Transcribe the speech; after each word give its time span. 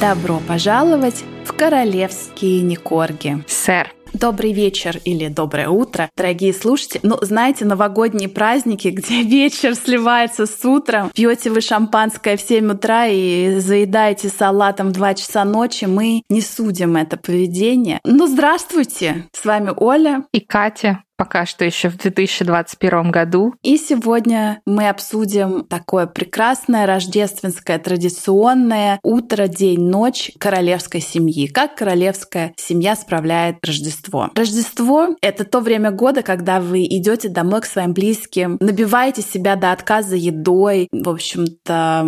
Добро 0.00 0.40
пожаловать 0.46 1.24
в 1.44 1.52
королевские 1.52 2.62
Никорги. 2.62 3.42
Сэр, 3.48 3.92
Добрый 4.12 4.52
вечер 4.52 4.98
или 5.04 5.28
доброе 5.28 5.68
утро, 5.68 6.08
дорогие 6.16 6.54
слушатели. 6.54 7.00
Ну, 7.02 7.18
знаете, 7.20 7.64
новогодние 7.64 8.28
праздники, 8.28 8.88
где 8.94 9.22
вечер 9.22 9.74
сливается 9.74 10.46
с 10.46 10.64
утром, 10.64 11.10
пьете 11.14 11.50
вы 11.50 11.60
шампанское 11.60 12.36
в 12.36 12.40
7 12.40 12.72
утра 12.72 13.06
и 13.06 13.58
заедаете 13.58 14.28
салатом 14.28 14.88
в 14.88 14.92
2 14.92 15.14
часа 15.14 15.44
ночи, 15.44 15.84
мы 15.84 16.22
не 16.30 16.40
судим 16.40 16.96
это 16.96 17.16
поведение. 17.16 18.00
Ну, 18.04 18.26
здравствуйте! 18.26 19.26
С 19.32 19.44
вами 19.44 19.72
Оля 19.76 20.24
и 20.32 20.40
Катя 20.40 21.02
пока 21.18 21.44
что 21.44 21.64
еще 21.64 21.90
в 21.90 21.98
2021 21.98 23.10
году. 23.10 23.54
И 23.62 23.76
сегодня 23.76 24.62
мы 24.64 24.88
обсудим 24.88 25.64
такое 25.64 26.06
прекрасное 26.06 26.86
рождественское 26.86 27.78
традиционное 27.78 29.00
утро, 29.02 29.48
день, 29.48 29.80
ночь 29.80 30.30
королевской 30.38 31.00
семьи. 31.00 31.48
Как 31.48 31.74
королевская 31.74 32.54
семья 32.56 32.94
справляет 32.94 33.56
Рождество. 33.66 34.30
Рождество— 34.34 35.08
это 35.20 35.44
то 35.44 35.60
время 35.60 35.90
года, 35.90 36.22
когда 36.22 36.60
вы 36.60 36.84
идете 36.84 37.28
домой 37.28 37.62
к 37.62 37.66
своим 37.66 37.92
близким, 37.92 38.56
набиваете 38.60 39.22
себя 39.22 39.56
до 39.56 39.72
отказа 39.72 40.14
едой, 40.14 40.88
в 40.92 41.08
общем-то, 41.08 42.06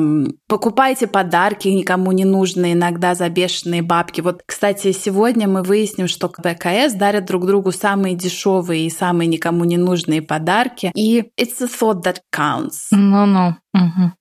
покупаете 0.50 1.06
подарки 1.06 1.68
никому 1.68 2.10
не 2.10 2.24
нужные, 2.24 2.72
иногда 2.72 3.14
за 3.14 3.28
бешеные 3.28 3.82
бабки. 3.82 4.20
Вот, 4.20 4.42
кстати, 4.44 4.90
сегодня 4.90 5.46
мы 5.46 5.62
выясним, 5.62 6.08
что 6.08 6.28
БКС 6.28 6.94
дарят 6.94 7.24
друг 7.24 7.46
другу 7.46 7.70
самые 7.70 8.16
дешевые 8.16 8.86
и 8.86 8.90
самые 8.90 9.28
никому 9.28 9.64
не 9.64 9.76
нужные 9.76 10.22
подарки. 10.22 10.90
И 10.96 11.30
it's 11.40 11.62
a 11.62 11.66
thought 11.66 12.02
that 12.02 12.16
counts. 12.34 12.88
Ну-ну. 12.90 13.54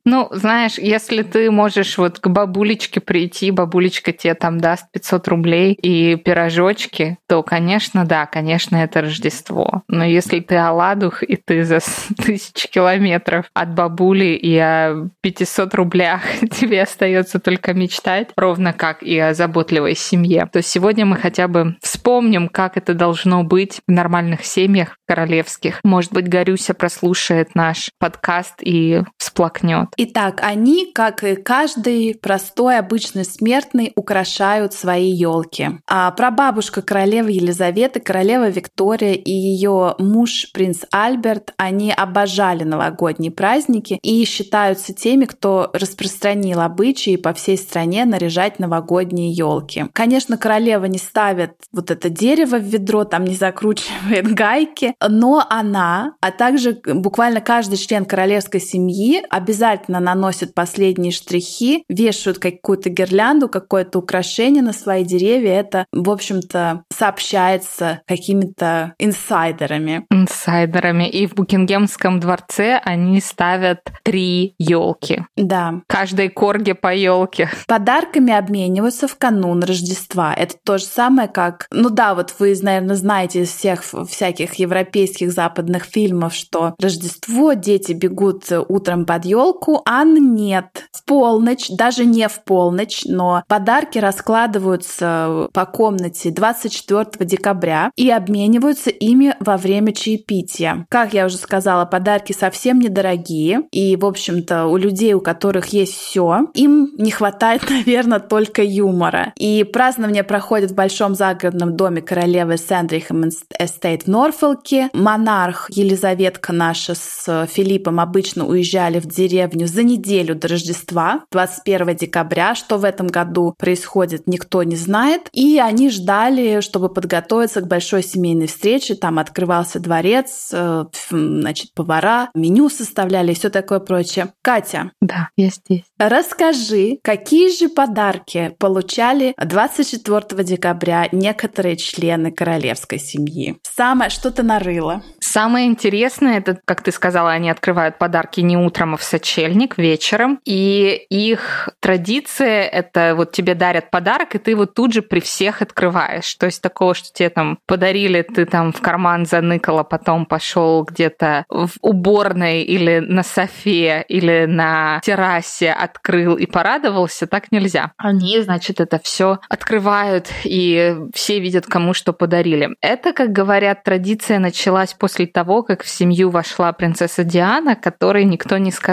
Ну, 0.06 0.28
знаешь, 0.32 0.78
если 0.78 1.24
ты 1.24 1.50
можешь 1.50 1.98
вот 1.98 2.20
к 2.20 2.28
бабулечке 2.28 3.00
прийти, 3.00 3.52
бабулечка 3.52 4.12
тебе 4.12 4.36
там 4.36 4.60
даст 4.60 4.86
500 4.92 5.28
рублей 5.28 5.74
и 5.74 6.16
пирожочки, 6.16 7.18
то, 7.28 7.42
конечно, 7.42 8.06
да, 8.06 8.26
конечно, 8.26 8.76
это 8.78 9.02
Рождество. 9.02 9.84
Но 9.88 10.06
если 10.06 10.40
ты 10.40 10.56
оладух, 10.56 11.24
и 11.24 11.36
ты 11.36 11.64
за 11.64 11.80
тысячи 12.18 12.70
километров 12.70 13.46
от 13.54 13.74
бабули 13.74 14.36
и 14.36 14.56
о 14.58 15.10
500 15.22 15.74
рублях 15.76 16.22
тебе 16.52 16.84
остается 16.84 17.40
только 17.40 17.74
мечтать, 17.74 18.30
ровно 18.36 18.74
как 18.74 19.02
и 19.02 19.18
о 19.18 19.34
заботливой 19.34 19.96
семье, 19.96 20.48
то 20.52 20.62
сегодня 20.62 21.06
мы 21.06 21.18
хотя 21.18 21.48
бы 21.48 21.76
вспомним, 21.82 22.50
как 22.50 22.78
это 22.78 22.94
должно 22.94 23.44
быть 23.44 23.82
в 23.88 23.92
нормальных 23.92 24.46
семьях 24.46 24.98
королевских. 25.08 25.80
Может 25.84 26.14
быть, 26.14 26.28
Горюся 26.28 26.74
прослушает 26.74 27.56
наш 27.56 27.90
подкаст 28.00 28.56
и 28.62 29.02
вспомнит 29.18 29.39
всплакнет. 29.40 29.88
Итак, 29.96 30.42
они, 30.44 30.92
как 30.94 31.24
и 31.24 31.36
каждый 31.36 32.16
простой 32.22 32.78
обычный 32.78 33.24
смертный, 33.24 33.94
украшают 33.96 34.74
свои 34.74 35.10
елки. 35.12 35.80
А 35.88 36.12
прабабушка 36.12 36.82
королевы 36.82 37.32
Елизаветы, 37.32 38.02
королева 38.02 38.50
Виктория 38.50 39.14
и 39.14 39.32
ее 39.32 39.96
муж 39.98 40.48
принц 40.54 40.80
Альберт, 40.92 41.54
они 41.58 41.94
обожали 41.94 42.64
новогодние 42.64 43.32
праздники 43.32 44.00
и 44.02 44.26
считаются 44.26 44.94
теми, 44.94 45.24
кто 45.24 45.70
распространил 45.74 46.60
обычаи 46.60 47.16
по 47.16 47.34
всей 47.34 47.58
стране 47.58 48.04
наряжать 48.04 48.60
новогодние 48.60 49.32
елки. 49.32 49.86
Конечно, 49.94 50.38
королева 50.38 50.86
не 50.86 50.98
ставит 50.98 51.54
вот 51.72 51.92
это 51.92 52.10
дерево 52.10 52.58
в 52.58 52.64
ведро, 52.64 53.06
там 53.06 53.24
не 53.24 53.36
закручивает 53.36 54.28
гайки, 54.34 54.96
но 55.08 55.46
она, 55.50 56.16
а 56.20 56.32
также 56.32 56.82
буквально 56.86 57.40
каждый 57.40 57.78
член 57.78 58.04
королевской 58.04 58.60
семьи 58.60 59.24
обязательно 59.30 60.00
наносят 60.00 60.54
последние 60.54 61.12
штрихи, 61.12 61.84
вешают 61.90 62.40
какую-то 62.40 62.90
гирлянду, 62.90 63.50
какое-то 63.50 64.00
украшение 64.00 64.64
на 64.64 64.74
свои 64.74 65.04
деревья. 65.04 65.60
Это, 65.60 65.86
в 65.92 66.10
общем-то, 66.10 66.84
сообщается 66.92 68.02
какими-то 68.08 68.94
инсайдерами. 69.00 70.06
Инсайдерами. 70.10 71.10
И 71.10 71.28
в 71.28 71.36
Букингемском 71.36 72.20
дворце 72.20 72.82
они 72.84 73.22
ставят 73.22 73.92
три 74.04 74.56
елки. 74.58 75.26
Да. 75.36 75.82
Каждой 75.88 76.30
корге 76.30 76.76
по 76.76 76.94
елке. 76.94 77.50
Подарками 77.68 78.34
обмениваются 78.34 79.08
в 79.08 79.18
канун 79.18 79.64
Рождества. 79.64 80.34
Это 80.34 80.56
то 80.64 80.78
же 80.78 80.86
самое, 80.86 81.28
как... 81.28 81.68
Ну 81.72 81.90
да, 81.90 82.16
вот 82.16 82.36
вы, 82.40 82.56
наверное, 82.62 82.96
знаете 82.96 83.42
из 83.42 83.50
всех 83.50 83.84
всяких 83.84 84.56
европейских 84.56 85.32
западных 85.32 85.84
фильмов, 85.86 86.34
что 86.34 86.76
Рождество, 86.80 87.54
дети 87.54 87.94
бегут 87.94 88.46
утром 88.68 89.06
под 89.20 89.26
елку, 89.26 89.82
а 89.86 90.04
нет. 90.06 90.86
В 90.92 91.04
полночь, 91.04 91.70
даже 91.70 92.06
не 92.06 92.28
в 92.28 92.44
полночь, 92.44 93.02
но 93.06 93.44
подарки 93.48 93.98
раскладываются 93.98 95.50
по 95.54 95.66
комнате 95.66 96.32
24 96.32 97.26
декабря 97.26 97.92
и 97.96 98.10
обмениваются 98.10 98.90
ими 98.90 99.36
во 99.40 99.58
время 99.58 99.92
чаепития. 99.92 100.86
Как 100.90 101.14
я 101.14 101.26
уже 101.26 101.38
сказала, 101.38 101.86
подарки 101.86 102.32
совсем 102.32 102.80
недорогие, 102.80 103.64
и, 103.72 103.96
в 103.96 104.06
общем-то, 104.06 104.68
у 104.68 104.78
людей, 104.78 105.14
у 105.14 105.22
которых 105.22 105.68
есть 105.68 105.94
все, 105.94 106.48
им 106.54 106.92
не 106.98 107.12
хватает, 107.12 107.64
наверное, 107.70 108.20
только 108.20 108.64
юмора. 108.64 109.34
И 109.36 109.64
празднование 109.64 110.24
проходит 110.24 110.72
в 110.72 110.76
большом 110.76 111.16
загородном 111.16 111.76
доме 111.76 112.02
королевы 112.02 112.58
Сэндрихем 112.58 113.30
Эстейт 113.60 114.04
в 114.04 114.08
Норфолке. 114.08 114.90
Монарх 114.94 115.70
Елизаветка 115.72 116.54
наша 116.54 116.96
с 116.96 117.48
Филиппом 117.52 118.00
обычно 118.00 118.46
уезжали 118.46 119.00
в 119.00 119.09
деревню 119.10 119.68
за 119.68 119.84
неделю 119.84 120.36
до 120.36 120.48
Рождества, 120.48 121.26
21 121.32 121.96
декабря. 121.96 122.56
Что 122.56 122.78
в 122.78 122.84
этом 122.84 123.08
году 123.08 123.54
происходит, 123.58 124.28
никто 124.28 124.64
не 124.64 124.76
знает. 124.76 125.30
И 125.34 125.60
они 125.60 125.90
ждали, 125.90 126.62
чтобы 126.62 126.90
подготовиться 126.90 127.62
к 127.62 127.68
большой 127.68 128.04
семейной 128.04 128.48
встрече. 128.48 128.96
Там 128.96 129.20
открывался 129.20 129.80
дворец, 129.80 130.50
э, 130.54 130.86
значит, 131.10 131.74
повара, 131.74 132.30
меню 132.34 132.70
составляли 132.70 133.32
и 133.32 133.36
все 133.36 133.50
такое 133.50 133.80
прочее. 133.80 134.34
Катя. 134.42 134.92
Да, 135.02 135.30
я 135.36 135.50
здесь. 135.50 135.84
Расскажи, 135.98 137.00
какие 137.04 137.56
же 137.58 137.70
подарки 137.70 138.56
получали 138.60 139.34
24 139.38 140.44
декабря 140.44 141.08
некоторые 141.12 141.76
члены 141.78 142.32
королевской 142.32 143.00
семьи? 143.00 143.58
Самое, 143.64 144.10
что 144.10 144.32
то 144.32 144.44
нарыло? 144.44 145.04
Самое 145.20 145.68
интересное, 145.68 146.38
это, 146.38 146.60
как 146.66 146.82
ты 146.82 146.92
сказала, 146.92 147.32
они 147.32 147.50
открывают 147.50 147.98
подарки 147.98 148.42
не 148.42 148.58
утром, 148.58 148.96
а 148.96 148.98
в 149.00 149.04
сочельник 149.04 149.78
вечером. 149.78 150.40
И 150.46 151.06
их 151.10 151.70
традиция— 151.80 152.64
это 152.68 153.14
вот 153.16 153.32
тебе 153.32 153.56
дарят 153.56 153.90
подарок, 153.90 154.36
и 154.36 154.40
ты 154.40 154.56
вот 154.56 154.74
тут 154.74 154.94
же 154.94 155.02
при 155.02 155.22
всех 155.22 155.62
открываешь. 155.62 156.36
То 156.36 156.46
есть 156.46 156.62
такого, 156.62 156.94
что 156.94 157.12
тебе 157.14 157.30
там 157.30 157.60
подарили, 157.66 158.22
ты 158.22 158.46
там 158.46 158.74
в 158.74 158.82
карман 158.82 159.26
заныкала, 159.26 159.84
потом 159.84 160.26
пошел 160.26 160.84
где-то 160.84 161.46
в 161.50 161.70
уборной 161.82 162.62
или 162.64 163.00
на 163.00 163.24
софе, 163.24 164.04
или 164.08 164.46
на 164.46 165.00
террасе 165.04 165.72
открыл 165.72 166.36
и 166.36 166.46
порадовался, 166.46 167.26
так 167.26 167.52
нельзя. 167.52 167.94
Они, 167.98 168.42
значит, 168.42 168.82
это 168.82 169.00
все 169.02 169.40
открывают, 169.50 170.28
и 170.44 170.98
все 171.14 171.40
видят, 171.40 171.66
кому 171.66 171.94
что 171.94 172.12
подарили. 172.12 172.76
Это, 172.82 173.14
как 173.14 173.32
говорят, 173.32 173.84
традиция 173.84 174.40
началась 174.40 174.94
после 174.94 175.26
того, 175.26 175.64
как 175.64 175.84
в 175.84 175.90
семью 175.90 176.30
вошла 176.30 176.74
принцесса 176.74 177.24
Диана, 177.24 177.76
которой 177.76 178.26
никто 178.26 178.58
не 178.58 178.72
сказал, 178.72 178.89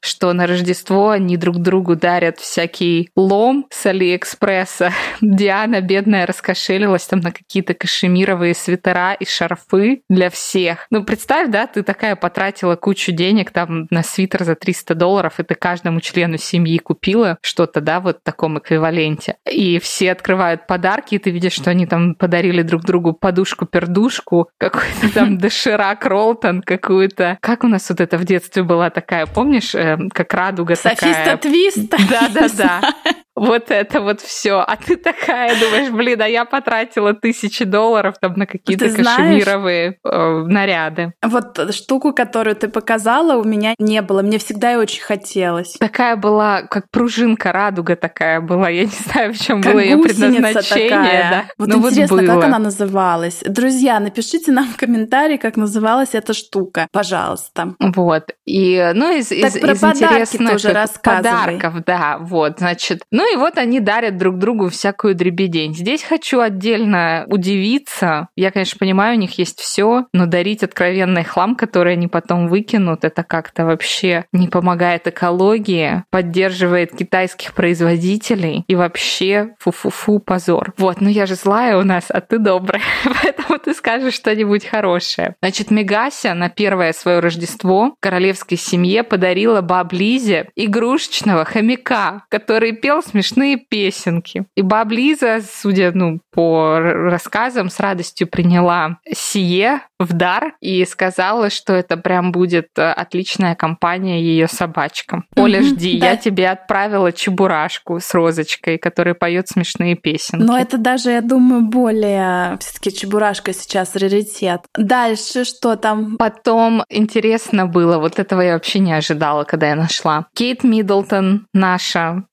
что 0.00 0.32
на 0.32 0.46
Рождество 0.46 1.10
они 1.10 1.36
друг 1.36 1.58
другу 1.58 1.96
дарят 1.96 2.38
всякий 2.38 3.10
лом 3.16 3.66
с 3.70 3.86
Алиэкспресса. 3.86 4.92
Диана, 5.20 5.80
бедная, 5.80 6.26
раскошелилась 6.26 7.06
там 7.06 7.20
на 7.20 7.32
какие-то 7.32 7.74
кашемировые 7.74 8.54
свитера 8.54 9.14
и 9.14 9.24
шарфы 9.24 10.02
для 10.08 10.30
всех. 10.30 10.86
Ну, 10.90 11.04
представь, 11.04 11.50
да, 11.50 11.66
ты 11.66 11.82
такая 11.82 12.16
потратила 12.16 12.76
кучу 12.76 13.12
денег 13.12 13.50
там 13.50 13.86
на 13.90 14.02
свитер 14.02 14.44
за 14.44 14.54
300 14.54 14.94
долларов, 14.94 15.40
и 15.40 15.42
ты 15.42 15.54
каждому 15.54 16.00
члену 16.00 16.38
семьи 16.38 16.78
купила 16.78 17.38
что-то, 17.42 17.80
да, 17.80 18.00
вот 18.00 18.18
в 18.18 18.22
таком 18.22 18.58
эквиваленте. 18.58 19.36
И 19.50 19.78
все 19.78 20.12
открывают 20.12 20.66
подарки, 20.66 21.14
и 21.14 21.18
ты 21.18 21.30
видишь, 21.30 21.52
что 21.52 21.70
они 21.70 21.86
там 21.86 22.14
подарили 22.14 22.62
друг 22.62 22.82
другу 22.82 23.12
подушку-пердушку, 23.12 24.50
какой-то 24.58 25.12
там 25.12 25.38
доширак 25.38 26.04
Ролтон, 26.06 26.62
какую-то... 26.62 27.38
Как 27.40 27.64
у 27.64 27.68
нас 27.68 27.88
вот 27.88 28.00
это 28.00 28.18
в 28.18 28.24
детстве 28.24 28.62
была 28.62 28.90
такая, 28.90 29.26
помнишь, 29.40 29.74
э, 29.74 29.96
как 30.12 30.34
радуга 30.34 30.76
Софиста 30.76 31.08
такая? 31.08 31.36
Твист. 31.38 31.88
Да-да-да 31.88 32.82
вот 33.40 33.70
это 33.70 34.02
вот 34.02 34.20
все. 34.20 34.58
А 34.58 34.76
ты 34.76 34.98
такая 34.98 35.58
думаешь, 35.58 35.90
блин, 35.90 36.20
а 36.20 36.28
я 36.28 36.44
потратила 36.44 37.14
тысячи 37.14 37.64
долларов 37.64 38.16
там 38.20 38.34
на 38.36 38.44
какие-то 38.44 38.90
кашемировые 38.90 39.98
э, 40.04 40.44
наряды. 40.46 41.14
Вот 41.22 41.74
штуку, 41.74 42.12
которую 42.12 42.54
ты 42.54 42.68
показала, 42.68 43.36
у 43.36 43.44
меня 43.44 43.74
не 43.78 44.02
было. 44.02 44.20
Мне 44.20 44.36
всегда 44.36 44.74
и 44.74 44.76
очень 44.76 45.02
хотелось. 45.02 45.72
Такая 45.80 46.16
была, 46.16 46.62
как 46.62 46.90
пружинка, 46.90 47.50
радуга 47.50 47.96
такая 47.96 48.42
была. 48.42 48.68
Я 48.68 48.84
не 48.84 48.90
знаю, 48.90 49.32
в 49.32 49.38
чем 49.38 49.62
было 49.62 49.78
ее 49.78 49.96
предназначение. 49.96 50.90
Такая. 50.90 51.30
Да. 51.30 51.44
Вот 51.56 51.68
Но 51.68 51.76
интересно, 51.76 52.16
вот 52.16 52.26
как 52.26 52.44
она 52.44 52.58
называлась. 52.58 53.40
Друзья, 53.46 54.00
напишите 54.00 54.52
нам 54.52 54.66
в 54.66 54.76
комментарии, 54.76 55.38
как 55.38 55.56
называлась 55.56 56.10
эта 56.12 56.34
штука, 56.34 56.88
пожалуйста. 56.92 57.74
Вот. 57.78 58.32
И, 58.44 58.90
ну, 58.94 59.16
из, 59.16 59.28
так 59.28 59.38
из, 59.38 59.58
про 59.58 59.72
из 59.72 59.80
подарки 59.80 60.04
интересных 60.04 60.50
тоже 60.50 60.86
подарков, 61.02 61.84
да, 61.86 62.18
вот, 62.20 62.58
значит. 62.58 63.02
Ну 63.10 63.29
И 63.32 63.36
вот 63.36 63.58
они 63.58 63.80
дарят 63.80 64.16
друг 64.16 64.38
другу 64.38 64.68
всякую 64.70 65.14
дребедень. 65.14 65.74
Здесь 65.74 66.02
хочу 66.02 66.40
отдельно 66.40 67.24
удивиться. 67.28 68.28
Я, 68.34 68.50
конечно, 68.50 68.78
понимаю, 68.78 69.16
у 69.16 69.20
них 69.20 69.38
есть 69.38 69.60
все, 69.60 70.06
но 70.12 70.26
дарить 70.26 70.64
откровенный 70.64 71.22
хлам, 71.22 71.54
который 71.54 71.92
они 71.92 72.08
потом 72.08 72.48
выкинут, 72.48 73.04
это 73.04 73.22
как-то 73.22 73.64
вообще 73.64 74.24
не 74.32 74.48
помогает 74.48 75.06
экологии, 75.06 76.04
поддерживает 76.10 76.96
китайских 76.96 77.54
производителей 77.54 78.64
и 78.66 78.74
вообще 78.74 79.54
фу-фу-фу, 79.58 80.18
позор. 80.18 80.72
Вот, 80.76 81.00
ну 81.00 81.08
я 81.08 81.26
же 81.26 81.36
злая 81.36 81.78
у 81.78 81.84
нас, 81.84 82.06
а 82.08 82.20
ты 82.20 82.38
добрая, 82.38 82.82
поэтому 83.04 83.58
ты 83.58 83.74
скажешь 83.74 84.14
что-нибудь 84.14 84.66
хорошее. 84.66 85.36
Значит, 85.40 85.70
Мегася 85.70 86.34
на 86.34 86.48
первое 86.48 86.92
свое 86.92 87.20
Рождество 87.20 87.94
королевской 88.00 88.58
семье 88.58 89.04
подарила 89.04 89.60
баб 89.60 89.92
Лизе 89.92 90.48
игрушечного 90.56 91.44
хомяка, 91.44 92.24
который 92.28 92.72
пел 92.72 93.02
смешные 93.10 93.56
песенки. 93.56 94.46
И 94.56 94.62
баб 94.62 94.90
Лиза, 94.90 95.40
судя 95.42 95.92
ну, 95.92 96.20
по 96.32 96.78
рассказам, 96.80 97.70
с 97.70 97.80
радостью 97.80 98.28
приняла 98.28 98.98
сие 99.12 99.80
в 99.98 100.12
дар 100.14 100.54
и 100.60 100.84
сказала, 100.86 101.50
что 101.50 101.74
это 101.74 101.96
прям 101.96 102.32
будет 102.32 102.68
э, 102.76 102.90
отличная 102.90 103.54
компания 103.54 104.22
ее 104.22 104.48
собачкам. 104.48 105.26
Оля, 105.36 105.62
жди, 105.62 105.96
я 105.96 106.16
тебе 106.16 106.48
отправила 106.48 107.12
чебурашку 107.12 108.00
с 108.00 108.14
розочкой, 108.14 108.78
которая 108.78 109.14
поет 109.14 109.48
смешные 109.48 109.96
песенки. 109.96 110.42
Но 110.42 110.58
это 110.58 110.78
даже, 110.78 111.10
я 111.10 111.20
думаю, 111.20 111.62
более 111.62 112.56
все-таки 112.60 112.96
чебурашка 112.96 113.52
сейчас 113.52 113.94
раритет. 113.94 114.62
Дальше 114.76 115.44
что 115.44 115.76
там? 115.76 116.16
Потом 116.16 116.82
интересно 116.88 117.66
было, 117.66 117.98
вот 117.98 118.18
этого 118.18 118.40
я 118.40 118.54
вообще 118.54 118.78
не 118.78 118.92
ожидала, 118.92 119.44
когда 119.44 119.68
я 119.68 119.76
нашла. 119.76 120.26
Кейт 120.34 120.64
Миддлтон, 120.64 121.46
наша 121.52 122.24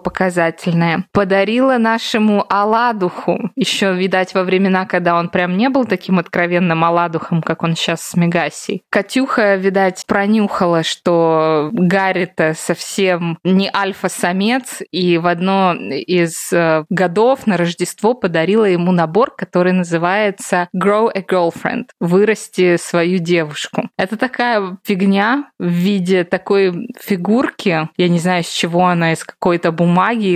образцово-показательная, 0.00 1.04
подарила 1.12 1.78
нашему 1.78 2.44
Аладуху, 2.48 3.50
еще, 3.56 3.94
видать, 3.94 4.34
во 4.34 4.44
времена, 4.44 4.86
когда 4.86 5.16
он 5.16 5.28
прям 5.28 5.56
не 5.56 5.68
был 5.68 5.84
таким 5.84 6.18
откровенным 6.18 6.84
Аладухом, 6.84 7.42
как 7.42 7.62
он 7.62 7.74
сейчас 7.74 8.02
с 8.02 8.14
Мегасей. 8.16 8.82
Катюха, 8.90 9.56
видать, 9.56 10.04
пронюхала, 10.06 10.82
что 10.82 11.70
Гарри-то 11.72 12.54
совсем 12.56 13.38
не 13.44 13.70
альфа-самец, 13.72 14.82
и 14.90 15.18
в 15.18 15.26
одно 15.26 15.74
из 15.74 16.52
э, 16.52 16.84
годов 16.90 17.46
на 17.46 17.56
Рождество 17.56 18.14
подарила 18.14 18.64
ему 18.64 18.92
набор, 18.92 19.34
который 19.36 19.72
называется 19.72 20.68
Grow 20.74 21.10
a 21.14 21.20
Girlfriend— 21.20 21.88
вырасти 22.00 22.76
свою 22.76 23.18
девушку. 23.18 23.88
Это 23.96 24.16
такая 24.16 24.78
фигня 24.84 25.50
в 25.58 25.66
виде 25.66 26.24
такой 26.24 26.88
фигурки, 27.00 27.88
я 27.96 28.08
не 28.08 28.18
знаю, 28.18 28.44
с 28.44 28.48
чего 28.48 28.86
она, 28.86 29.12
из 29.12 29.24
какой-то 29.24 29.72
бумаги 29.72 29.89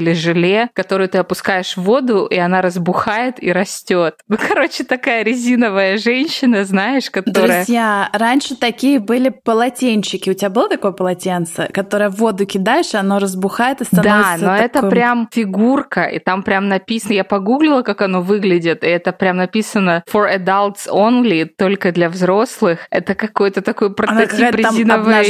или 0.04 0.12
желе, 0.12 0.70
которую 0.72 1.08
ты 1.08 1.18
опускаешь 1.18 1.76
в 1.76 1.82
воду, 1.82 2.26
и 2.26 2.36
она 2.36 2.62
разбухает 2.62 3.42
и 3.42 3.52
растет. 3.52 4.16
Ну, 4.28 4.36
короче, 4.36 4.84
такая 4.84 5.22
резиновая 5.24 5.98
женщина, 5.98 6.64
знаешь, 6.64 7.10
которая... 7.10 7.64
Друзья, 7.64 8.10
раньше 8.12 8.56
такие 8.56 9.00
были 9.00 9.28
полотенчики. 9.28 10.30
У 10.30 10.34
тебя 10.34 10.50
было 10.50 10.68
такое 10.68 10.92
полотенце, 10.92 11.68
которое 11.72 12.10
в 12.10 12.16
воду 12.16 12.46
кидаешь, 12.46 12.94
и 12.94 12.96
оно 12.96 13.18
разбухает 13.18 13.80
и 13.80 13.84
становится 13.84 14.40
Да, 14.40 14.46
но 14.46 14.56
такой... 14.56 14.66
это 14.66 14.82
прям 14.88 15.28
фигурка, 15.32 16.04
и 16.04 16.18
там 16.18 16.42
прям 16.42 16.68
написано, 16.68 17.12
я 17.12 17.24
погуглила, 17.24 17.82
как 17.82 18.02
оно 18.02 18.22
выглядит, 18.22 18.84
и 18.84 18.86
это 18.86 19.12
прям 19.12 19.36
написано 19.36 20.02
for 20.12 20.28
adults 20.34 20.88
only, 20.90 21.46
только 21.46 21.92
для 21.92 22.08
взрослых. 22.08 22.80
Это 22.90 23.14
какой-то 23.14 23.62
такой 23.62 23.94
прототип 23.94 24.54
резиновой... 24.54 25.24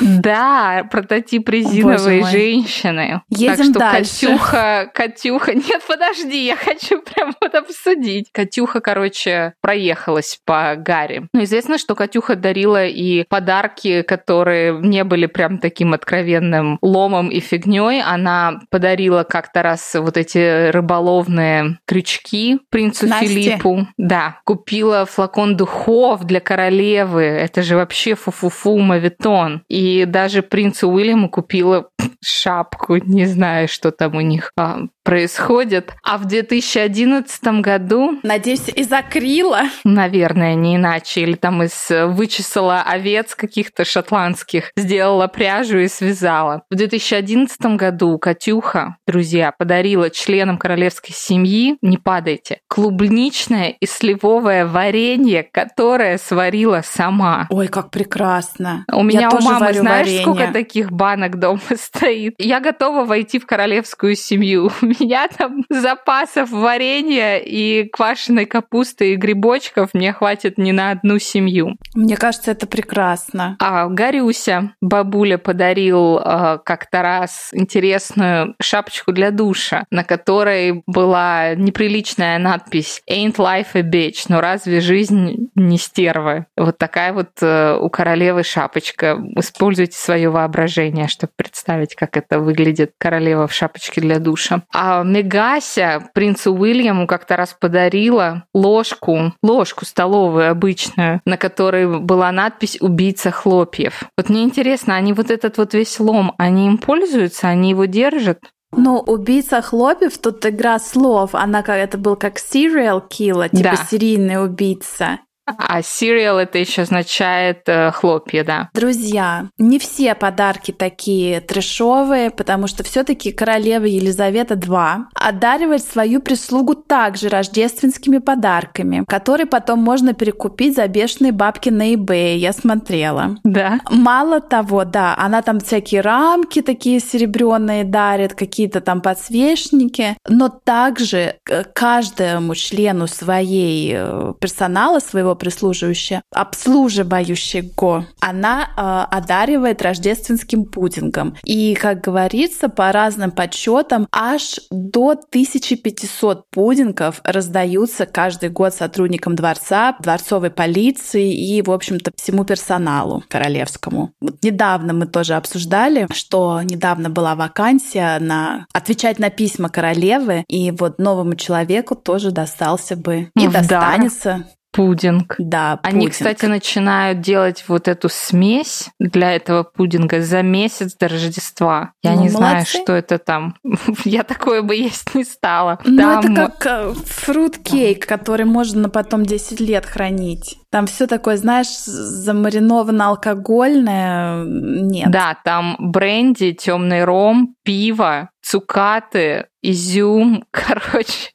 Да, 0.00 0.86
прототип 0.90 1.48
резиновой 1.48 2.22
женщины. 2.24 3.22
Едем 3.42 3.56
так 3.56 3.66
что 3.66 3.78
дальше. 3.78 4.26
Катюха, 4.26 4.90
Катюха, 4.94 5.54
нет, 5.54 5.82
подожди, 5.86 6.46
я 6.46 6.56
хочу 6.56 7.02
прям 7.02 7.34
вот 7.40 7.54
обсудить. 7.54 8.30
Катюха, 8.32 8.80
короче, 8.80 9.54
проехалась 9.60 10.38
по 10.44 10.74
Гарри. 10.76 11.28
Ну, 11.32 11.42
известно, 11.44 11.78
что 11.78 11.94
Катюха 11.94 12.36
дарила 12.36 12.86
и 12.86 13.24
подарки, 13.28 14.02
которые 14.02 14.78
не 14.80 15.04
были 15.04 15.26
прям 15.26 15.58
таким 15.58 15.92
откровенным 15.92 16.78
ломом 16.82 17.28
и 17.28 17.40
фигней. 17.40 18.02
Она 18.02 18.60
подарила 18.70 19.24
как-то 19.24 19.62
раз 19.62 19.94
вот 19.94 20.16
эти 20.16 20.70
рыболовные 20.70 21.78
крючки 21.86 22.60
принцу 22.70 23.06
Насте. 23.06 23.26
Филиппу. 23.26 23.86
Да, 23.96 24.40
купила 24.44 25.06
флакон 25.06 25.56
духов 25.56 26.24
для 26.24 26.40
королевы. 26.40 27.22
Это 27.22 27.62
же 27.62 27.76
вообще 27.76 28.14
фу-фу-фу 28.14 28.78
мавитон. 28.78 29.62
И 29.68 30.04
даже 30.04 30.42
принцу 30.42 30.88
Уильяму 30.88 31.28
купила 31.30 31.88
шапку 32.22 32.96
не 32.96 33.26
знаю, 33.26 33.68
что 33.68 33.90
там 33.90 34.16
у 34.16 34.20
них 34.20 34.52
а, 34.56 34.80
происходит. 35.04 35.92
А 36.02 36.18
в 36.18 36.26
2011 36.26 37.42
году... 37.60 38.18
Надеюсь, 38.22 38.68
из 38.68 38.92
акрила? 38.92 39.62
Наверное, 39.84 40.54
не 40.54 40.76
иначе. 40.76 41.22
Или 41.22 41.34
там 41.34 41.62
из 41.62 41.88
вычесала 41.90 42.82
овец 42.82 43.34
каких-то 43.34 43.84
шотландских, 43.84 44.70
сделала 44.76 45.26
пряжу 45.26 45.78
и 45.78 45.88
связала. 45.88 46.62
В 46.70 46.76
2011 46.76 47.60
году 47.76 48.18
Катюха, 48.18 48.96
друзья, 49.06 49.52
подарила 49.56 50.10
членам 50.10 50.58
королевской 50.58 51.14
семьи, 51.14 51.76
не 51.82 51.98
падайте, 51.98 52.60
клубничное 52.68 53.74
и 53.80 53.86
сливовое 53.86 54.66
варенье, 54.66 55.42
которое 55.42 56.18
сварила 56.18 56.82
сама. 56.84 57.46
Ой, 57.50 57.68
как 57.68 57.90
прекрасно. 57.90 58.84
У 58.92 59.02
меня 59.02 59.22
Я 59.22 59.30
у 59.30 59.40
мамы, 59.40 59.72
знаешь, 59.72 60.06
варенье. 60.06 60.22
сколько 60.22 60.52
таких 60.52 60.92
банок 60.92 61.38
дома 61.38 61.60
стоит? 61.76 62.11
Я 62.38 62.60
готова 62.60 63.04
войти 63.04 63.38
в 63.38 63.46
королевскую 63.46 64.14
семью. 64.14 64.70
У 64.82 64.86
меня 64.86 65.28
там 65.28 65.64
запасов 65.68 66.50
варенья 66.50 67.38
и 67.38 67.88
квашеной 67.88 68.46
капусты 68.46 69.12
и 69.12 69.16
грибочков 69.16 69.90
мне 69.94 70.12
хватит 70.12 70.58
не 70.58 70.72
на 70.72 70.90
одну 70.90 71.18
семью. 71.18 71.76
Мне 71.94 72.16
кажется, 72.16 72.50
это 72.50 72.66
прекрасно. 72.66 73.56
А 73.60 73.88
Гарюся 73.88 74.74
бабуля 74.80 75.38
подарил 75.38 76.18
э, 76.18 76.58
как-то 76.64 77.02
раз 77.02 77.50
интересную 77.52 78.54
шапочку 78.60 79.12
для 79.12 79.30
душа, 79.30 79.84
на 79.90 80.04
которой 80.04 80.82
была 80.86 81.54
неприличная 81.54 82.38
надпись 82.38 83.02
«Ain't 83.10 83.36
life 83.36 83.68
a 83.74 83.82
bitch», 83.82 84.26
но 84.28 84.40
разве 84.40 84.80
жизнь 84.80 85.50
не 85.54 85.78
стерва? 85.78 86.46
Вот 86.56 86.78
такая 86.78 87.12
вот 87.12 87.30
э, 87.40 87.76
у 87.76 87.88
королевы 87.88 88.42
шапочка. 88.42 89.18
Используйте 89.36 89.96
свое 89.96 90.30
воображение, 90.30 91.08
чтобы 91.08 91.32
представить, 91.36 91.94
как 92.02 92.16
это 92.16 92.40
выглядит 92.40 92.94
королева 92.98 93.46
в 93.46 93.52
шапочке 93.52 94.00
для 94.00 94.18
душа. 94.18 94.62
А 94.74 95.04
Мегася 95.04 96.10
принцу 96.14 96.52
Уильяму 96.52 97.06
как-то 97.06 97.36
раз 97.36 97.54
подарила 97.58 98.42
ложку, 98.52 99.34
ложку 99.40 99.84
столовую 99.84 100.50
обычную, 100.50 101.20
на 101.24 101.36
которой 101.36 102.00
была 102.00 102.32
надпись 102.32 102.76
«Убийца 102.80 103.30
хлопьев». 103.30 104.02
Вот 104.18 104.28
мне 104.30 104.42
интересно, 104.42 104.96
они 104.96 105.12
вот 105.12 105.30
этот 105.30 105.58
вот 105.58 105.74
весь 105.74 106.00
лом, 106.00 106.34
они 106.38 106.66
им 106.66 106.78
пользуются, 106.78 107.46
они 107.46 107.70
его 107.70 107.84
держат? 107.84 108.40
Ну, 108.74 108.98
убийца 108.98 109.62
хлопьев, 109.62 110.18
тут 110.18 110.44
игра 110.44 110.80
слов. 110.80 111.36
Она 111.36 111.62
как 111.62 111.76
это 111.76 111.98
был 111.98 112.16
как 112.16 112.38
serial 112.38 113.02
killer, 113.08 113.48
типа 113.48 113.62
Да. 113.62 113.76
серийный 113.76 114.42
убийца. 114.44 115.20
А 115.46 115.80
cereal 115.80 116.38
это 116.38 116.58
еще 116.58 116.82
означает 116.82 117.62
э, 117.66 117.90
хлопья, 117.90 118.44
да. 118.44 118.70
Друзья, 118.74 119.48
не 119.58 119.78
все 119.78 120.14
подарки 120.14 120.70
такие 120.70 121.40
трешовые, 121.40 122.30
потому 122.30 122.68
что 122.68 122.84
все-таки 122.84 123.32
королева 123.32 123.84
Елизавета 123.84 124.54
II 124.54 125.04
одаривает 125.14 125.82
свою 125.82 126.20
прислугу 126.20 126.74
также 126.74 127.28
рождественскими 127.28 128.18
подарками, 128.18 129.04
которые 129.08 129.46
потом 129.46 129.80
можно 129.80 130.14
перекупить 130.14 130.76
за 130.76 130.86
бешеные 130.86 131.32
бабки 131.32 131.70
на 131.70 131.92
eBay, 131.92 132.36
я 132.36 132.52
смотрела. 132.52 133.36
Да. 133.42 133.80
Мало 133.90 134.40
того, 134.40 134.84
да, 134.84 135.14
она 135.18 135.42
там 135.42 135.58
всякие 135.58 136.02
рамки 136.02 136.62
такие 136.62 137.00
серебряные 137.00 137.84
дарит, 137.84 138.34
какие-то 138.34 138.80
там 138.80 139.00
подсвечники, 139.00 140.16
но 140.28 140.48
также 140.48 141.36
э, 141.48 141.64
каждому 141.64 142.54
члену 142.54 143.08
своей 143.08 143.92
э, 143.96 144.34
персонала, 144.40 145.00
своего 145.00 145.31
прислуживающего, 145.34 146.22
обслуживающего, 146.32 148.06
она 148.20 148.68
э, 148.76 149.16
одаривает 149.16 149.82
рождественским 149.82 150.64
пудингом. 150.64 151.36
И, 151.44 151.74
как 151.74 152.00
говорится, 152.00 152.68
по 152.68 152.92
разным 152.92 153.30
подсчетам, 153.30 154.06
аж 154.12 154.60
до 154.70 155.10
1500 155.10 156.50
пудингов 156.50 157.20
раздаются 157.24 158.06
каждый 158.06 158.48
год 158.48 158.74
сотрудникам 158.74 159.34
дворца, 159.34 159.96
дворцовой 160.00 160.50
полиции 160.50 161.32
и, 161.32 161.62
в 161.62 161.70
общем-то, 161.70 162.12
всему 162.16 162.44
персоналу 162.44 163.24
королевскому. 163.28 164.12
Вот 164.20 164.42
недавно 164.42 164.92
мы 164.92 165.06
тоже 165.06 165.34
обсуждали, 165.34 166.06
что 166.12 166.62
недавно 166.62 167.10
была 167.10 167.34
вакансия 167.34 168.18
на 168.20 168.66
отвечать 168.72 169.18
на 169.18 169.30
письма 169.30 169.68
королевы, 169.68 170.44
и 170.48 170.70
вот 170.70 170.98
новому 170.98 171.34
человеку 171.34 171.94
тоже 171.94 172.30
достался 172.30 172.96
бы 172.96 173.30
и 173.36 173.48
достанется 173.48 174.46
Пудинг. 174.72 175.34
Да, 175.38 175.78
Они, 175.82 176.00
пудинг. 176.06 176.12
кстати, 176.12 176.46
начинают 176.46 177.20
делать 177.20 177.64
вот 177.68 177.88
эту 177.88 178.08
смесь 178.08 178.88
для 178.98 179.32
этого 179.32 179.62
пудинга 179.64 180.22
за 180.22 180.42
месяц 180.42 180.94
до 180.96 181.08
Рождества. 181.08 181.92
Я 182.02 182.12
Ну, 182.14 182.22
не 182.22 182.28
знаю, 182.30 182.54
молодцы. 182.54 182.78
что 182.82 182.92
это 182.94 183.18
там. 183.18 183.56
Я 184.04 184.22
такое 184.22 184.62
бы 184.62 184.74
есть 184.74 185.14
не 185.14 185.24
стала. 185.24 185.78
Ну, 185.84 186.00
Там- 186.00 186.32
это 186.34 186.52
как 186.58 186.66
э, 186.66 186.94
фрукт-кейк, 187.06 188.06
который 188.06 188.46
можно 188.46 188.88
потом 188.88 189.24
10 189.26 189.60
лет 189.60 189.84
хранить. 189.86 190.58
Там 190.72 190.86
все 190.86 191.06
такое, 191.06 191.36
знаешь, 191.36 191.68
замариновано 191.68 193.08
алкогольное. 193.08 194.42
Нет. 194.42 195.10
Да, 195.10 195.36
там 195.44 195.76
бренди, 195.78 196.52
темный 196.52 197.04
ром, 197.04 197.54
пиво, 197.62 198.30
цукаты, 198.40 199.48
изюм, 199.60 200.44
короче. 200.50 201.30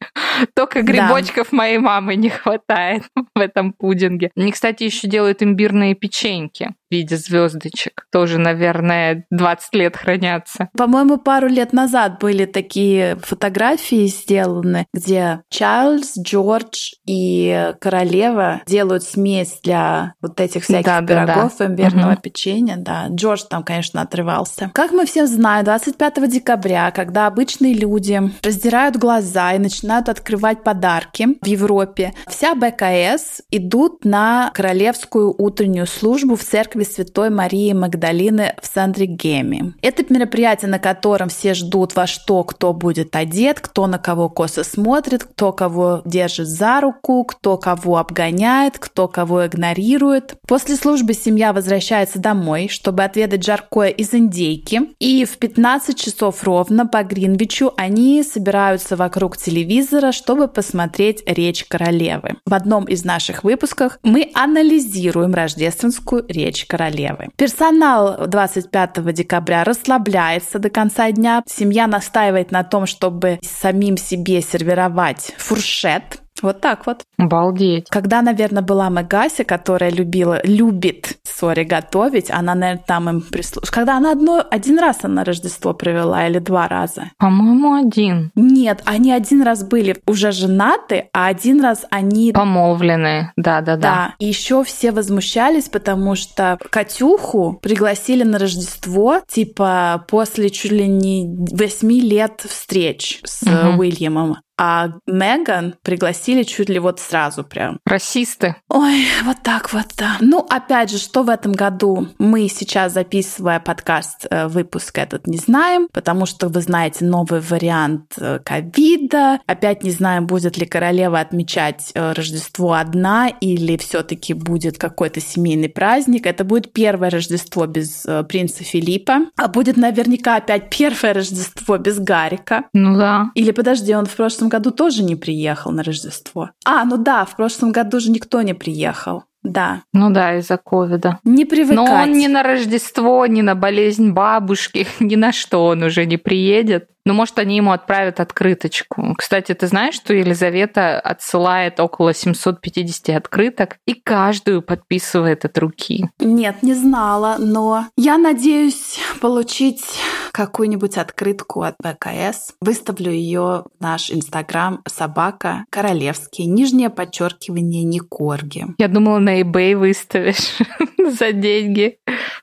Только 0.55 0.81
грибочков 0.81 1.51
моей 1.51 1.77
мамы 1.77 2.15
не 2.15 2.29
хватает 2.29 3.03
в 3.35 3.39
этом 3.39 3.73
пудинге. 3.73 4.31
Они, 4.35 4.51
кстати, 4.51 4.85
еще 4.85 5.07
делают 5.07 5.43
имбирные 5.43 5.93
печеньки 5.93 6.73
в 6.89 6.93
виде 6.93 7.17
звездочек. 7.17 8.05
Тоже, 8.11 8.37
наверное, 8.37 9.25
20 9.31 9.73
лет 9.75 9.97
хранятся. 9.97 10.69
По-моему, 10.77 11.17
пару 11.17 11.47
лет 11.47 11.73
назад 11.73 12.19
были 12.19 12.45
такие 12.45 13.17
фотографии 13.17 14.07
сделаны, 14.07 14.85
где 14.93 15.41
Чарльз, 15.49 16.17
Джордж 16.17 16.91
и 17.05 17.73
королева 17.79 18.61
делают 18.65 19.03
смесь 19.03 19.59
для 19.63 20.13
вот 20.21 20.39
этих 20.39 20.63
всяких 20.63 20.85
Да-да-да. 20.85 21.25
пирогов, 21.33 21.61
имбирного 21.61 22.11
Мгм. 22.11 22.21
печенья. 22.21 22.75
Да, 22.77 23.07
Джордж 23.09 23.43
там, 23.49 23.63
конечно, 23.63 24.01
отрывался. 24.01 24.71
Как 24.73 24.91
мы 24.91 25.05
все 25.05 25.27
знаем, 25.27 25.65
25 25.65 26.27
декабря, 26.27 26.91
когда 26.91 27.27
обычные 27.27 27.73
люди 27.73 28.19
раздирают 28.43 28.95
глаза 28.97 29.53
и 29.53 29.59
начинают 29.59 30.09
открывать 30.09 30.63
подарки 30.63 31.27
в 31.41 31.45
Европе, 31.45 32.13
вся 32.27 32.55
БКС 32.55 33.41
идут 33.51 34.05
на 34.05 34.51
королевскую 34.53 35.33
утреннюю 35.37 35.87
службу 35.87 36.35
в 36.35 36.41
церкви 36.77 36.83
Святой 36.83 37.29
Марии 37.29 37.73
Магдалины 37.73 38.53
в 38.61 38.67
Сандригеме. 38.67 39.73
Это 39.81 40.03
мероприятие, 40.09 40.69
на 40.69 40.79
котором 40.79 41.29
все 41.29 41.53
ждут, 41.53 41.95
во 41.95 42.07
что 42.07 42.43
кто 42.43 42.73
будет 42.73 43.15
одет, 43.15 43.59
кто 43.59 43.87
на 43.87 43.97
кого 43.97 44.29
косо 44.29 44.63
смотрит, 44.63 45.23
кто 45.23 45.51
кого 45.51 46.01
держит 46.05 46.47
за 46.47 46.81
руку, 46.81 47.23
кто 47.23 47.57
кого 47.57 47.97
обгоняет, 47.97 48.77
кто 48.79 49.07
кого 49.07 49.45
игнорирует. 49.45 50.35
После 50.47 50.75
службы 50.75 51.13
семья 51.13 51.53
возвращается 51.53 52.19
домой, 52.19 52.67
чтобы 52.69 53.03
отведать 53.03 53.43
жаркое 53.43 53.89
из 53.89 54.13
индейки. 54.13 54.81
И 54.99 55.25
в 55.25 55.37
15 55.37 55.97
часов 55.97 56.43
ровно 56.43 56.85
по 56.85 57.03
Гринвичу 57.03 57.73
они 57.77 58.23
собираются 58.23 58.95
вокруг 58.95 59.37
телевизора, 59.37 60.11
чтобы 60.11 60.47
посмотреть 60.47 61.23
речь 61.25 61.65
королевы. 61.65 62.35
В 62.45 62.53
одном 62.53 62.85
из 62.85 63.03
наших 63.03 63.43
выпусков 63.43 63.99
мы 64.03 64.29
анализируем 64.33 65.33
рождественскую 65.33 66.25
речь 66.27 66.66
королевы. 66.67 67.29
Персонал 67.35 68.27
25 68.27 69.13
декабря 69.13 69.63
расслабляется 69.63 70.59
до 70.59 70.69
конца 70.69 71.11
дня. 71.11 71.43
Семья 71.47 71.87
настаивает 71.87 72.51
на 72.51 72.63
том, 72.63 72.85
чтобы 72.85 73.39
самим 73.41 73.97
себе 73.97 74.41
сервировать 74.41 75.33
фуршет. 75.37 76.21
Вот 76.41 76.61
так 76.61 76.85
вот. 76.85 77.03
Обалдеть. 77.17 77.89
Когда, 77.89 78.21
наверное, 78.21 78.63
была 78.63 78.89
Мегася, 78.89 79.43
которая 79.43 79.91
любила, 79.91 80.39
любит, 80.43 81.17
сори, 81.23 81.63
готовить, 81.63 82.31
она, 82.31 82.55
наверное, 82.55 82.83
там 82.85 83.09
им 83.09 83.21
прислушалась. 83.21 83.69
Когда 83.69 83.97
она 83.97 84.11
одно, 84.11 84.43
один 84.49 84.79
раз 84.79 84.99
она 85.03 85.23
Рождество 85.23 85.73
провела 85.73 86.27
или 86.27 86.39
два 86.39 86.67
раза? 86.67 87.11
По-моему, 87.17 87.73
один. 87.75 88.31
Нет, 88.35 88.81
они 88.85 89.11
один 89.11 89.41
раз 89.41 89.63
были 89.63 89.97
уже 90.05 90.31
женаты, 90.31 91.09
а 91.13 91.27
один 91.27 91.61
раз 91.61 91.85
они... 91.89 92.31
Помолвленные. 92.33 93.33
Да-да-да. 93.35 93.81
Да, 93.81 94.15
и 94.19 94.25
еще 94.25 94.63
все 94.63 94.91
возмущались, 94.91 95.69
потому 95.69 96.15
что 96.15 96.57
Катюху 96.69 97.59
пригласили 97.61 98.23
на 98.23 98.37
Рождество, 98.39 99.21
типа, 99.27 100.05
после 100.07 100.49
чуть 100.49 100.71
ли 100.71 100.87
не 100.87 101.27
восьми 101.51 102.01
лет 102.01 102.43
встреч 102.47 103.21
с 103.23 103.43
Мгм. 103.43 103.79
Уильямом. 103.79 104.37
А 104.57 104.89
Меган 105.05 105.75
пригласили 105.83 106.43
чуть 106.43 106.69
ли 106.69 106.79
вот 106.79 106.99
сразу 106.99 107.43
прям. 107.43 107.79
Расисты. 107.85 108.55
Ой, 108.69 109.05
вот 109.23 109.37
так 109.43 109.71
вот, 109.71 109.85
да. 109.97 110.17
Ну, 110.19 110.39
опять 110.49 110.89
же, 110.89 110.97
что 110.97 111.23
в 111.23 111.29
этом 111.29 111.51
году 111.51 112.07
мы 112.17 112.47
сейчас, 112.49 112.93
записывая 112.93 113.59
подкаст, 113.59 114.25
э, 114.29 114.47
выпуск 114.47 114.97
этот 114.97 115.27
не 115.27 115.37
знаем, 115.37 115.87
потому 115.93 116.25
что, 116.25 116.49
вы 116.49 116.61
знаете, 116.61 117.05
новый 117.05 117.39
вариант 117.39 118.13
э, 118.17 118.39
ковида. 118.43 119.39
Опять 119.45 119.83
не 119.83 119.91
знаем, 119.91 120.25
будет 120.25 120.57
ли 120.57 120.65
королева 120.65 121.19
отмечать 121.19 121.91
э, 121.93 122.13
Рождество 122.13 122.73
одна 122.73 123.29
или 123.29 123.77
все 123.77 124.01
таки 124.01 124.33
будет 124.33 124.79
какой-то 124.79 125.21
семейный 125.21 125.69
праздник. 125.69 126.25
Это 126.25 126.43
будет 126.43 126.73
первое 126.73 127.11
Рождество 127.11 127.67
без 127.67 128.05
принца 128.27 128.63
Филиппа, 128.63 129.27
а 129.35 129.47
будет 129.47 129.77
наверняка 129.77 130.37
опять 130.37 130.69
первое 130.75 131.13
Рождество 131.13 131.77
без 131.77 131.99
Гарика. 131.99 132.63
Ну 132.73 132.97
да. 132.97 133.29
Или 133.35 133.51
подожди, 133.51 133.93
он 133.93 134.07
в 134.07 134.15
прошлом 134.15 134.46
году 134.47 134.71
тоже 134.71 135.03
не 135.03 135.15
приехал 135.15 135.71
на 135.71 135.83
Рождество. 135.83 136.51
А, 136.65 136.85
ну 136.85 136.97
да, 136.97 137.25
в 137.25 137.35
прошлом 137.35 137.71
году 137.71 137.99
же 137.99 138.11
никто 138.11 138.41
не 138.41 138.53
приехал. 138.53 139.23
Да, 139.43 139.83
Ну 139.93 140.09
да, 140.09 140.37
из-за 140.39 140.57
ковида. 140.57 141.19
не 141.23 141.45
привыкать. 141.45 141.75
Но 141.77 141.85
он 141.85 142.11
ни 142.11 142.27
на 142.27 142.43
Рождество, 142.43 143.25
ни 143.27 143.41
на 143.41 143.55
болезнь 143.55 144.11
бабушки, 144.11 144.87
ни 144.99 145.15
на 145.15 145.31
что 145.31 145.65
он 145.65 145.83
уже 145.83 146.05
не 146.05 146.17
приедет. 146.17 146.89
Ну, 147.07 147.13
может, 147.13 147.39
они 147.39 147.55
ему 147.55 147.71
отправят 147.71 148.19
открыточку. 148.19 149.15
Кстати, 149.17 149.53
ты 149.53 149.67
знаешь, 149.67 149.95
что 149.95 150.13
Елизавета 150.13 150.99
отсылает 150.99 151.79
около 151.79 152.13
750 152.13 153.15
открыток 153.15 153.77
и 153.85 153.93
каждую 153.93 154.61
подписывает 154.61 155.45
от 155.45 155.57
руки. 155.57 156.09
Нет, 156.19 156.63
не 156.63 156.73
знала, 156.73 157.37
но 157.39 157.85
я 157.95 158.17
надеюсь 158.17 158.99
получить 159.21 159.85
какую-нибудь 160.33 160.97
открытку 160.97 161.61
от 161.61 161.75
БКС. 161.81 162.55
Выставлю 162.59 163.11
ее 163.11 163.63
в 163.79 163.81
наш 163.81 164.11
инстаграм 164.11 164.81
собака 164.85 165.63
королевский, 165.69 166.43
нижнее 166.45 166.89
подчеркивание 166.89 167.83
не 167.83 167.99
корги. 167.99 168.65
Я 168.77 168.89
думала, 168.89 169.19
на 169.19 169.39
eBay 169.41 169.77
выставишь 169.77 170.57
за 171.17 171.31
деньги. 171.31 171.99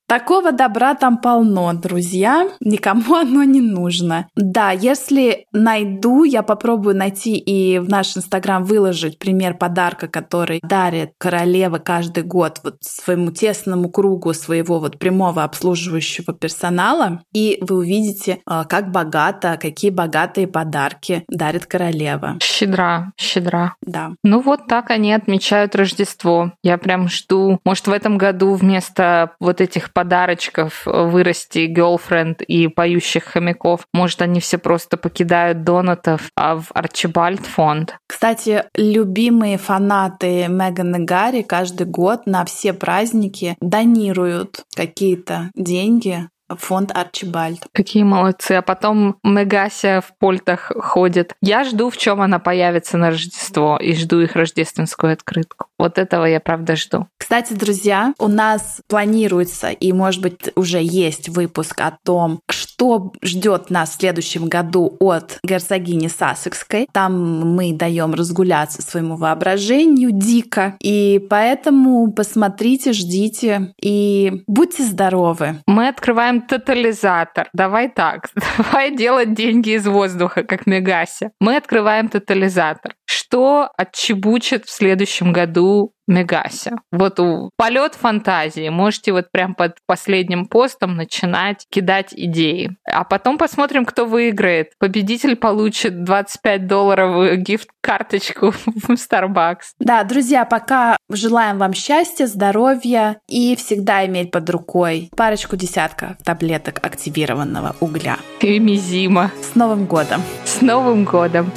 Такого 0.06 0.52
добра 0.52 0.94
там 0.94 1.18
полно, 1.18 1.73
друзья. 1.73 2.49
Никому 2.61 3.14
оно 3.14 3.42
не 3.44 3.61
нужно. 3.61 4.28
Да, 4.54 4.70
если 4.70 5.46
найду, 5.50 6.23
я 6.23 6.44
попробую 6.44 6.96
найти 6.96 7.37
и 7.37 7.80
в 7.80 7.88
наш 7.88 8.16
инстаграм 8.16 8.62
выложить 8.62 9.18
пример 9.18 9.54
подарка, 9.54 10.06
который 10.06 10.61
дарит 10.62 11.11
королева 11.18 11.78
каждый 11.78 12.23
год 12.23 12.61
вот 12.62 12.76
своему 12.80 13.32
тесному 13.32 13.90
кругу 13.90 14.32
своего 14.32 14.78
вот 14.78 15.00
прямого 15.00 15.42
обслуживающего 15.42 16.32
персонала. 16.34 17.23
И 17.32 17.58
вы 17.62 17.78
увидите, 17.78 18.42
а, 18.46 18.64
как 18.64 18.92
богато, 18.92 19.58
какие 19.61 19.90
богатые 19.90 20.46
подарки 20.46 21.25
дарит 21.28 21.66
королева. 21.66 22.38
Щедра, 22.40 23.12
щедра. 23.16 23.75
Да. 23.82 24.12
Ну 24.23 24.40
вот 24.40 24.68
так 24.68 24.92
они 24.92 25.12
отмечают 25.12 25.75
Рождество. 25.75 26.52
Я 26.62 26.78
прям 26.78 27.08
жду. 27.08 27.58
Может, 27.64 27.88
в 27.88 27.92
этом 27.92 28.18
году 28.18 28.54
вместо 28.54 29.32
вот 29.40 29.61
этих 29.61 29.92
подарочков 29.92 30.82
вырасти 30.87 31.68
girlfriend 31.76 32.44
и 32.44 32.68
поющих 32.68 33.25
хомяков. 33.25 33.88
Может, 33.92 34.23
они 34.23 34.33
все 34.40 34.58
просто 34.58 34.96
покидают 34.96 35.64
донатов 35.64 36.30
а 36.36 36.56
в 36.56 36.70
Арчибальд 36.74 37.44
фонд. 37.46 37.96
Кстати, 38.06 38.64
любимые 38.76 39.58
фанаты 39.58 40.46
Меган 40.48 40.96
и 40.96 41.04
Гарри 41.04 41.42
каждый 41.42 41.86
год 41.86 42.26
на 42.26 42.44
все 42.44 42.72
праздники 42.72 43.56
донируют 43.60 44.64
какие-то 44.74 45.50
деньги 45.54 46.28
в 46.48 46.56
фонд 46.56 46.92
Арчибальд. 46.94 47.66
Какие 47.72 48.02
молодцы. 48.02 48.52
А 48.52 48.62
потом 48.62 49.16
Мегася 49.22 50.00
в 50.00 50.16
польтах 50.18 50.70
ходит. 50.76 51.34
Я 51.40 51.64
жду, 51.64 51.90
в 51.90 51.96
чем 51.96 52.20
она 52.20 52.38
появится 52.38 52.96
на 52.96 53.10
Рождество, 53.10 53.78
и 53.78 53.94
жду 53.94 54.20
их 54.20 54.36
рождественскую 54.36 55.12
открытку. 55.12 55.66
Вот 55.78 55.98
этого 55.98 56.24
я 56.24 56.40
правда 56.40 56.76
жду. 56.76 57.08
Кстати, 57.18 57.52
друзья, 57.54 58.14
у 58.18 58.28
нас 58.28 58.80
планируется 58.88 59.70
и, 59.70 59.92
может 59.92 60.20
быть, 60.22 60.50
уже 60.54 60.80
есть 60.80 61.28
выпуск 61.28 61.80
о 61.80 61.96
том, 62.04 62.40
что 62.75 63.12
ждет 63.23 63.71
нас 63.71 63.90
в 63.90 64.00
следующем 64.00 64.49
году 64.49 64.97
от 64.99 65.38
герцогини 65.45 66.09
Сассекской. 66.09 66.88
Там 66.93 67.54
мы 67.54 67.73
даем 67.73 68.14
разгуляться 68.14 68.83
своему 68.83 69.16
воображению 69.16 70.11
дико. 70.11 70.76
И 70.83 71.25
поэтому 71.31 72.12
посмотрите, 72.12 72.93
ждите 72.93 73.73
и 73.81 74.43
будьте 74.49 74.83
здоровы. 74.83 75.62
Мы 75.66 75.88
открываем 75.88 76.40
тотализатор. 76.40 77.49
Давай 77.52 77.88
так. 77.88 78.31
Давай 78.59 78.97
делать 78.97 79.35
деньги 79.35 79.71
из 79.71 79.87
воздуха, 79.87 80.43
как 80.43 80.66
Мегася. 80.66 81.31
Мы 81.40 81.57
открываем 81.57 82.09
тотализатор. 82.09 82.95
Что 83.34 83.68
отчебучит 83.76 84.64
в 84.64 84.70
следующем 84.70 85.32
году 85.32 85.92
Мегасе. 86.06 86.76
Вот 86.92 87.18
у 87.18 87.50
полет 87.56 87.96
фантазии. 87.96 88.68
Можете 88.68 89.10
вот 89.10 89.32
прям 89.32 89.56
под 89.56 89.78
последним 89.88 90.46
постом 90.46 90.94
начинать 90.94 91.66
кидать 91.68 92.14
идеи. 92.14 92.76
А 92.88 93.02
потом 93.02 93.36
посмотрим, 93.36 93.86
кто 93.86 94.06
выиграет. 94.06 94.74
Победитель 94.78 95.34
получит 95.34 96.04
25 96.04 96.68
долларов 96.68 97.36
гифт-карточку 97.38 98.52
в 98.66 98.90
Starbucks. 98.90 99.72
Да, 99.80 100.04
друзья, 100.04 100.44
пока 100.44 100.96
желаем 101.10 101.58
вам 101.58 101.72
счастья, 101.72 102.26
здоровья 102.26 103.18
и 103.28 103.56
всегда 103.56 104.06
иметь 104.06 104.30
под 104.30 104.48
рукой 104.48 105.10
парочку 105.16 105.56
десятков 105.56 106.18
таблеток 106.24 106.78
активированного 106.86 107.74
угля. 107.80 108.18
И 108.40 108.60
мизима. 108.60 109.32
С 109.42 109.56
Новым 109.56 109.86
годом! 109.86 110.22
С 110.44 110.60
Новым 110.60 111.02
годом! 111.02 111.50